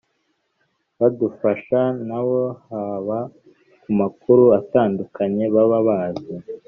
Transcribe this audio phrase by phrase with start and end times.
[0.99, 3.19] badufasha nabo haba
[3.81, 6.33] ku makuru atandukanye baba bazi